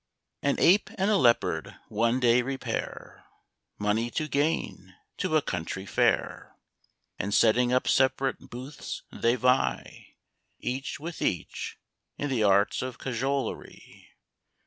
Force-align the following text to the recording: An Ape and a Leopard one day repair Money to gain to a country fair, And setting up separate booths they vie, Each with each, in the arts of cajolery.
An 0.41 0.55
Ape 0.59 0.89
and 0.97 1.11
a 1.11 1.15
Leopard 1.15 1.75
one 1.87 2.19
day 2.19 2.41
repair 2.41 3.23
Money 3.77 4.09
to 4.09 4.27
gain 4.27 4.95
to 5.17 5.37
a 5.37 5.43
country 5.43 5.85
fair, 5.85 6.55
And 7.19 7.35
setting 7.35 7.71
up 7.71 7.87
separate 7.87 8.49
booths 8.49 9.03
they 9.11 9.35
vie, 9.35 10.15
Each 10.57 10.99
with 10.99 11.21
each, 11.21 11.77
in 12.17 12.31
the 12.31 12.41
arts 12.41 12.81
of 12.81 12.97
cajolery. 12.97 14.09